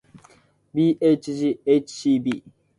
[0.73, 2.27] bhghcb